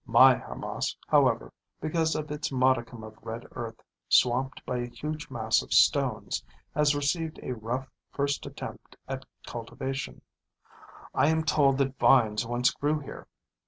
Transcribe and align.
My 0.07 0.33
harmas, 0.35 0.95
however, 1.07 1.53
because 1.79 2.15
of 2.15 2.31
its 2.31 2.51
modicum 2.51 3.03
of 3.03 3.21
red 3.23 3.45
earth 3.51 3.79
swamped 4.09 4.65
by 4.65 4.77
a 4.79 4.89
huge 4.89 5.29
mass 5.29 5.61
of 5.61 5.71
stones, 5.75 6.43
has 6.73 6.95
received 6.95 7.39
a 7.43 7.53
rough 7.53 7.87
first 8.09 8.47
attempt 8.47 8.95
at 9.07 9.25
cultivation: 9.45 10.23
I 11.13 11.27
am 11.27 11.43
told 11.43 11.77
that 11.77 11.99
vines 11.99 12.47
once 12.47 12.71
grew 12.71 12.97
here. 13.01 13.27